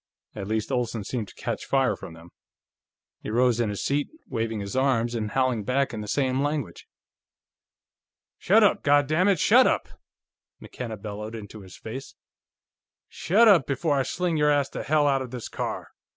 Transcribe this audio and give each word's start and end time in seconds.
At 0.33 0.47
least, 0.47 0.71
Olsen 0.71 1.03
seemed 1.03 1.27
to 1.27 1.35
catch 1.35 1.63
fire 1.67 1.95
from 1.95 2.15
them. 2.15 2.31
He 3.21 3.29
rose 3.29 3.59
in 3.59 3.69
his 3.69 3.83
seat, 3.83 4.09
waving 4.27 4.59
his 4.59 4.75
arms 4.75 5.13
and 5.13 5.29
howling 5.29 5.63
back 5.63 5.93
in 5.93 6.01
the 6.01 6.07
same 6.07 6.41
language. 6.41 6.87
"Shut 8.39 8.63
up, 8.63 8.81
goddammit, 8.81 9.37
shut 9.39 9.67
up!" 9.67 9.87
McKenna 10.59 10.97
bellowed 10.97 11.35
into 11.35 11.61
his 11.61 11.77
face. 11.77 12.15
"Shut 13.09 13.47
up 13.47 13.67
before 13.67 13.95
I 13.99 14.01
sling 14.01 14.37
your 14.37 14.49
ass 14.49 14.69
to 14.69 14.81
hell 14.81 15.05
out 15.05 15.21
of 15.21 15.29
this 15.29 15.47
car! 15.47 15.89